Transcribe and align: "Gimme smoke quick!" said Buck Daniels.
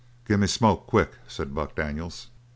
"Gimme 0.27 0.47
smoke 0.47 0.87
quick!" 0.87 1.19
said 1.27 1.53
Buck 1.53 1.75
Daniels. 1.75 2.29